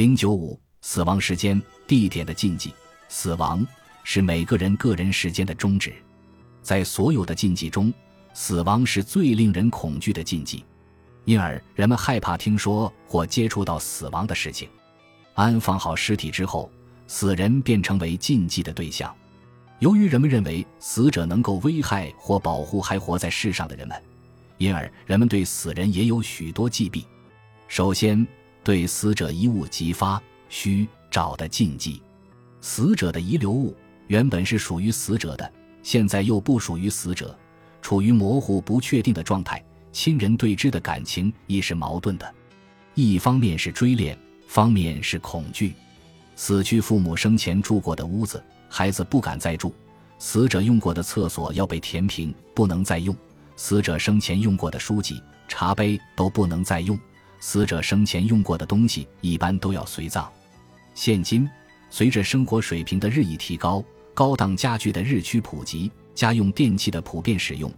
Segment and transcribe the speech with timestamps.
[0.00, 2.72] 零九五，死亡时间、地点的禁忌。
[3.10, 3.66] 死亡
[4.02, 5.92] 是每个人个人时间的终止，
[6.62, 7.92] 在所有的禁忌中，
[8.32, 10.64] 死亡是最令人恐惧的禁忌，
[11.26, 14.70] 因而人们害怕听说或接触到死亡的事情。
[15.34, 16.70] 安放好尸体之后，
[17.06, 19.14] 死人便成为禁忌的对象。
[19.80, 24.02] 由于人们认为死者能够危害或保护还活在世上的人们，
[24.56, 27.04] 因而人们对死人也有许多忌避。
[27.68, 28.26] 首先，
[28.62, 32.02] 对死者遗物即发需找的禁忌。
[32.60, 37.36] 死者的遗留物原本是属于死者的，现在又不属于死者，
[37.80, 39.64] 处于模糊不确定的状态。
[39.92, 42.34] 亲人对之的感情亦是矛盾的，
[42.94, 45.74] 一方面是追恋，方面是恐惧。
[46.36, 48.42] 死去父母生前住过的屋子。
[48.72, 49.74] 孩子不敢再住，
[50.20, 53.12] 死者用过的厕所要被填平，不能再用；
[53.56, 56.96] 死者生前用过的书籍、茶杯都不能再用；
[57.40, 60.30] 死者生前用过的东西一般都要随葬。
[60.94, 61.48] 现今，
[61.88, 67.72] 随着生活水平的日益提高，高档家具的日趋普及，家用电器的普遍使用，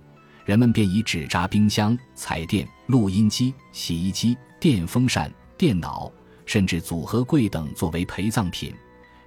[0.45, 6.11] 人们便以纸扎冰箱、彩电、录音机、洗衣机、电风扇、电脑，
[6.45, 8.75] 甚至组合柜等作为陪葬品。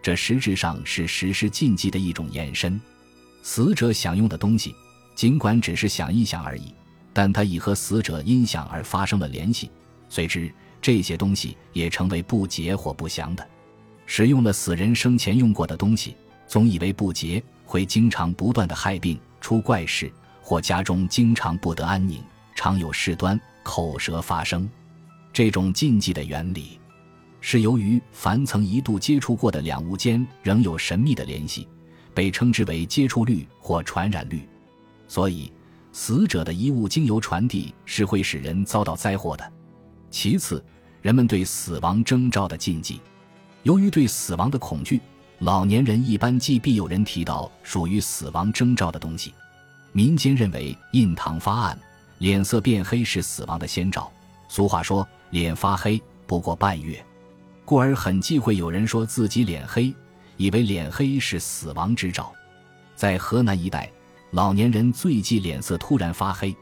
[0.01, 2.79] 这实质上是实施禁忌的一种延伸。
[3.41, 4.75] 死者享用的东西，
[5.15, 6.73] 尽管只是想一想而已，
[7.13, 9.71] 但它已和死者因想而发生了联系。
[10.09, 13.47] 随之，这些东西也成为不洁或不祥的。
[14.05, 16.15] 使用了死人生前用过的东西，
[16.47, 20.11] 总以为不洁，会经常不断的害病、出怪事，
[20.41, 24.69] 或家中经常不得安宁，常有事端、口舌发生。
[25.33, 26.79] 这种禁忌的原理。
[27.41, 31.67] 是由于凡曾一度接触过的两物间仍有神秘的联系，
[32.11, 34.49] 被称之为接触率或传染率，
[35.07, 35.51] 所以
[35.91, 39.51] 死者的遗物经由传递是会使人遭到灾祸的。
[40.15, 40.63] 其次，
[41.01, 43.01] 人们对死亡征兆的禁忌，
[43.63, 45.01] 由于对死亡的恐惧，
[45.39, 49.33] 老年人一般忌避有人提到属于死亡征兆的东西。
[49.91, 51.77] 民间认为印堂发暗、
[52.19, 54.09] 脸色变黑是死亡的先兆。
[54.47, 57.05] 俗话说“脸发黑不过半月”。
[57.65, 59.93] 故而很忌讳有人说自己脸黑，
[60.37, 62.31] 以为脸黑是死亡之兆。
[62.95, 63.91] 在河南一带，
[64.31, 66.55] 老年人最忌脸色突然发黑。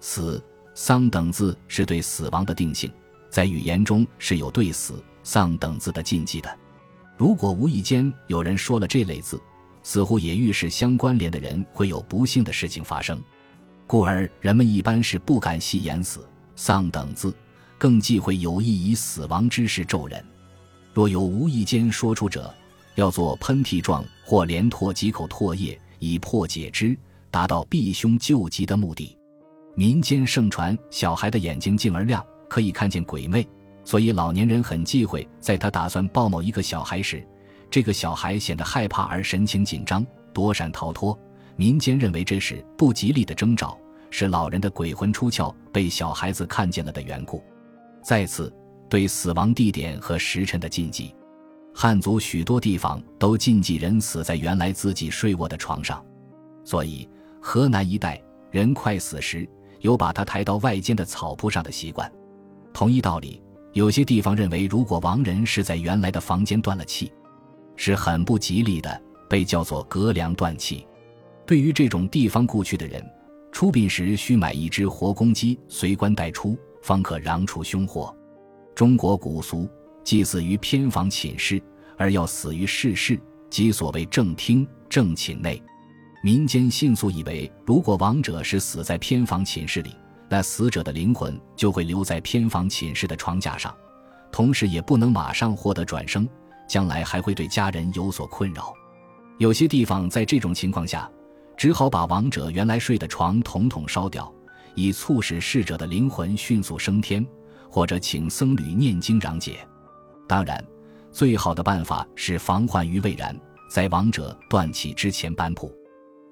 [0.00, 0.42] 死、
[0.82, 2.90] 丧等字是对死亡的定性，
[3.28, 6.58] 在语言中是有对死、丧等字的禁忌的。
[7.18, 9.38] 如果无意间有人说了这类字，
[9.82, 13.22] 似乎也预示相关联的人会有不幸的事情发生。
[13.86, 16.26] 故而人们一般是不敢戏言死、
[16.56, 17.36] 丧等字，
[17.76, 20.24] 更忌讳有意以死亡之事咒人。
[20.94, 22.50] 若有无意间说出者，
[22.94, 26.96] 要做喷嚏状或连唾几口唾液，以破解之，
[27.30, 29.14] 达到避凶救急的目的。
[29.80, 33.48] 民间盛传小孩的眼睛净而亮，可以看见鬼魅，
[33.82, 37.26] 所以老年人很忌讳，在他打算抱某一个小孩时，
[37.70, 41.18] 这个小孩显得害怕而神情紧张，躲闪逃脱。
[41.56, 43.74] 民间认为这是不吉利的征兆，
[44.10, 47.42] 是老人的鬼魂出窍，被小孩子看见了的缘故。
[48.04, 48.54] 再次。
[48.90, 51.14] 对死亡地点和时辰的禁忌，
[51.72, 56.04] 汉族许多地方都禁忌人死在原来自己睡卧的床上，
[56.64, 57.08] 所以
[57.40, 58.20] 河南一带
[58.50, 59.48] 人快死时
[59.80, 62.10] 有把他抬到外间的草铺上的习惯。
[62.72, 63.42] 同一道理，
[63.72, 67.12] 有些地方认为，如果亡人是在原来的房间断了气，
[67.76, 70.86] 是很不吉利的，被叫做隔梁断气。
[71.46, 73.04] 对于这种地方故去的人，
[73.50, 78.14] 出殡时需买一只活公鸡随棺带出，方可攘除凶祸。
[78.74, 79.68] 中国古俗，
[80.04, 81.60] 祭祀于偏房寝室，
[81.96, 83.18] 而要死于世室，
[83.50, 85.60] 即所谓正厅、正寝内。
[86.22, 89.96] 民间信俗以为，如果亡者是死在偏房寝室里，
[90.28, 93.74] 那死者的灵魂就会留在偏房寝室的床架上，
[94.30, 96.28] 同时也不能马上获得转生，
[96.68, 98.72] 将来还会对家人有所困扰。
[99.38, 101.10] 有些地方在这种情况下，
[101.56, 104.32] 只好把亡者原来睡的床统统烧掉，
[104.74, 107.26] 以促使逝者的灵魂迅速升天。
[107.72, 109.64] 或者请僧侣念经长解，
[110.26, 110.60] 当然，
[111.12, 113.32] 最好的办法是防患于未然，
[113.70, 115.72] 在亡者断气之前搬铺。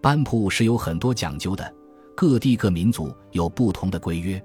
[0.01, 1.75] 搬铺是有很多讲究的，
[2.17, 4.43] 各地各民族有不同的规约。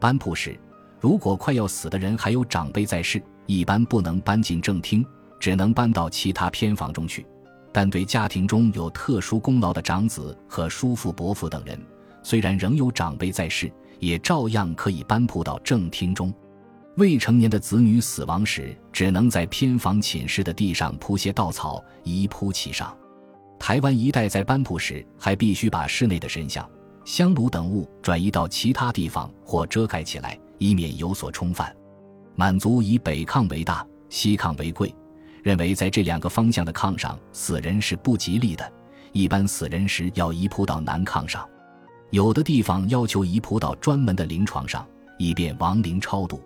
[0.00, 0.58] 搬铺时，
[1.00, 5.04] 如果快要死的人还有长辈在世，一般不能搬进正厅，
[5.38, 7.26] 只能搬到其他偏房中去。
[7.72, 11.78] 但对家庭中有特殊功劳的长子和叔父、伯父等人，
[12.22, 13.70] 虽然仍有长辈在世。
[13.98, 16.30] 也照样可以搬铺到正厅中。
[16.98, 22.94] 未成年的子女死亡时，只能在偏房寝室的地上铺些稻草，移铺其上。
[23.58, 26.68] 台湾一带在搬铺时，还必须把室内的神像、
[27.04, 31.74] 香炉等物转移到其他地方或遮盖起来，以免有所冲犯。
[32.34, 34.94] 满族以北炕为大，西炕为贵，
[35.42, 38.70] 认为在这两个方向的炕上死人是不吉利的，
[39.12, 41.48] 一般死人时要移铺到南炕上，
[42.10, 44.86] 有的地方要求移铺到专门的灵床上，
[45.18, 46.42] 以便亡灵超度。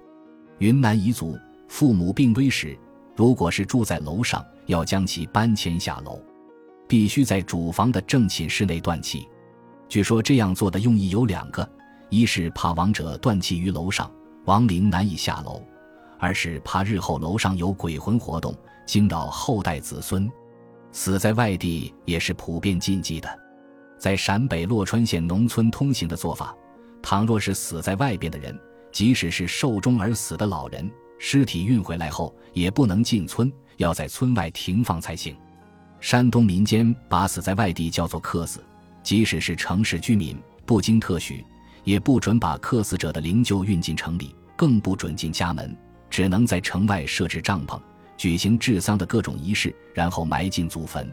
[0.59, 1.37] 云南彝族
[1.69, 2.79] 父母病危时，
[3.17, 6.23] 如果是住在楼上，要将其搬迁下楼，
[6.91, 9.29] 必须在主房的正寝室内断气。
[9.89, 11.67] 据说这样做的用意有两个：
[12.09, 14.11] 一是怕亡者断气于楼上，
[14.47, 15.63] 亡灵难以下楼；
[16.19, 18.53] 二是怕日后楼上有鬼魂活动，
[18.87, 20.29] 惊扰后代子孙。
[20.91, 23.39] 死在外地也是普遍禁忌的。
[23.97, 26.53] 在陕北洛川县农村通行的做法，
[27.01, 28.59] 倘若是死在外边的人。
[28.91, 30.91] 即使是寿终而死的老人，
[31.21, 35.37] 尸体运回来后也不能进村，要在村外停放才行。
[36.01, 38.65] 山东民间把死在外地叫做客死，
[39.03, 41.45] 即使是城市居民，不经特许，
[41.85, 45.77] 也不准把客死者的灵柩运进城里，更不准进家门，
[46.09, 47.79] 只能在城外设置帐篷，
[48.17, 51.11] 举行治丧的各种仪式，然后埋进祖坟。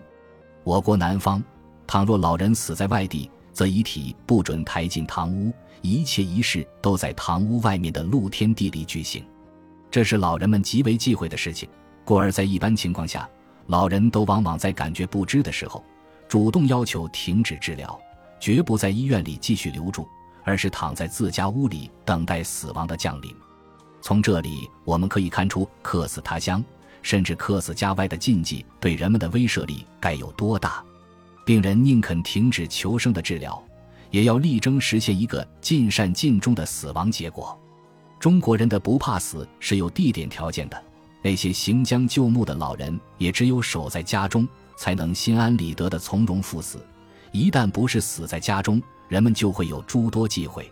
[0.63, 1.43] 我国南方，
[1.85, 5.51] 倘若老人死在外地，则遗体不准抬进堂屋。
[5.81, 9.23] 一切仪式都在堂屋外面的露天地里举行，
[9.91, 11.67] 这是老人们极为忌讳的事情。
[12.03, 13.29] 故而，在一般情况下，
[13.67, 15.83] 老人都往往在感觉不支的时候，
[16.27, 17.99] 主动要求停止治疗，
[18.39, 20.07] 绝不在医院里继续留住，
[20.43, 23.33] 而是躺在自家屋里等待死亡的降临。
[24.01, 26.63] 从这里，我们可以看出客死他乡，
[27.01, 30.83] 甚至客死家外的禁忌对人们的威慑力该有多大。
[31.45, 33.63] 病人宁肯停止求生的治疗。
[34.09, 37.59] 也要力争实现一个尽善尽忠的死亡结果。
[38.17, 40.83] 中国人的不怕死是有地点条件的。
[41.27, 44.47] 那些行将就木的老人，也只有守在家中，
[44.77, 46.79] 才能心安理得的从容赴死。
[47.33, 50.71] 一旦不是死在家中，人们就会有诸多忌讳。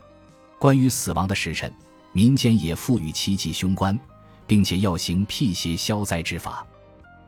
[0.58, 1.70] 关于死亡的时辰，
[2.14, 4.00] 民间也赋予其吉凶关，
[4.48, 6.66] 并且要行辟邪消灾之法。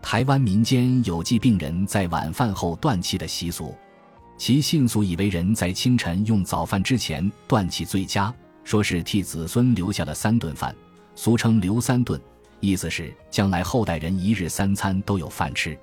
[0.01, 3.75] 台湾民间有忌病人在晚饭后断气的习俗。
[4.37, 8.33] 其信俗以为人在清晨用早饭之前断气最佳，
[8.63, 10.73] 说是替子孙留下了三顿饭，
[11.13, 12.17] 俗称留三顿，
[12.59, 15.77] 意思是将来后代人一日三餐都有饭吃。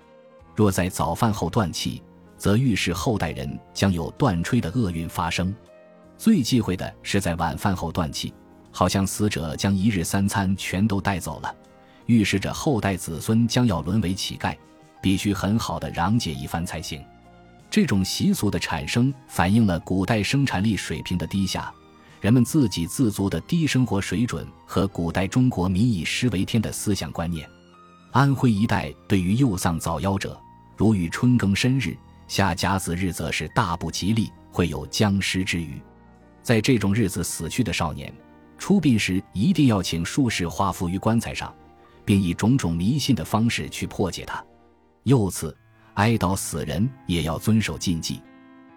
[0.54, 2.02] 若在早饭后断气，
[2.36, 5.54] 则预示后代人将有断炊的厄运发生。
[6.16, 8.32] 最忌讳的是在晚饭后断气，
[8.70, 11.54] 好像死者将一日三餐全都带走了，
[12.06, 14.56] 预示着后代子孙将要沦为乞丐，
[15.02, 17.04] 必须很好的攘解一番才行。
[17.68, 21.72] 这种习俗的产生，反映了古代生产力水平的低下，
[22.24, 27.46] 人们自给自足的低生活水准和古代中国民以食为天的思想观念。
[28.12, 30.40] 安徽一带对于幼丧早夭者，
[30.74, 31.94] 如遇春耕申日、
[32.26, 35.78] 下甲子日，则是大不吉利，会有僵尸之语。
[36.42, 38.10] 在这种日子死去的少年，
[38.56, 41.54] 出殡时一定要请术士画符于棺材上，
[42.06, 44.42] 并以种种迷信的方式去破解它。
[45.02, 45.54] 又次。
[45.96, 48.22] 哀悼死人也要遵守禁忌，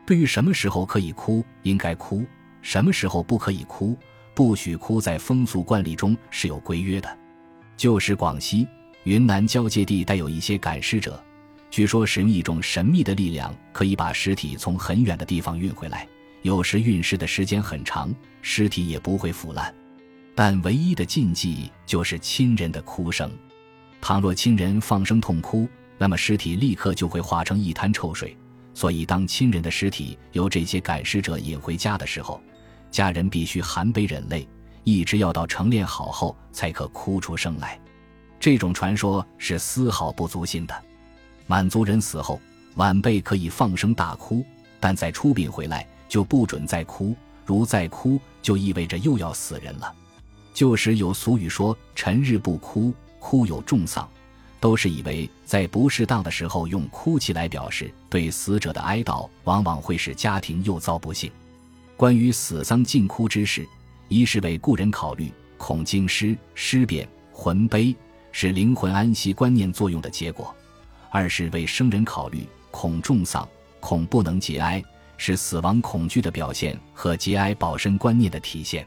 [0.06, 2.24] 对于什么时候可以哭，应该哭；
[2.68, 3.98] 什么时候不可以哭，
[4.34, 7.18] 不许哭，在风俗惯例中是有规约的。
[7.78, 8.68] 旧时广西、
[9.06, 11.18] 云南交界地带有一些赶尸者，
[11.72, 16.06] 据说使用一种神秘的力量，可以把尸体从很远的地方运回来，
[16.42, 19.74] 有时运尸的时间很长，尸体也不会腐烂。
[20.36, 23.32] 但唯一的禁忌就是亲人的哭声，
[24.02, 25.66] 倘若亲人放声痛哭。
[25.98, 28.36] 那么尸体立刻就会化成一滩臭水，
[28.74, 32.42] 所以当亲人的尸体由这些赶尸者引回家的时候，
[32.92, 34.48] 家人必须含悲忍泪，
[34.84, 37.80] 一直要到成殓好后才可哭出声来。
[38.40, 40.84] 这种传说是丝毫不足信的。
[41.46, 42.40] 满族人死后，
[42.76, 44.46] 晚辈可以放声大哭，
[44.80, 47.16] 但在出殡回来就不准再哭，
[47.46, 49.94] 如再哭就意味着又要死人了。
[50.54, 54.08] 旧时有俗语说：“晨日不哭，哭有重丧。”
[54.60, 61.32] 都是以为在不适当的时候用哭泣来表示对死者的哀悼，往往会使家庭又遭不幸。
[61.98, 63.68] 关于死丧禁哭之事，
[64.08, 67.94] 一是为故人考虑，恐惊尸尸变魂悲，
[68.32, 70.46] 使灵魂安息观念作用的结果；
[71.10, 73.50] 二是为生人考虑，恐重丧，
[73.80, 74.80] 恐不能节哀，
[75.18, 78.86] 是死亡恐惧的表现和节哀保身观念的体现。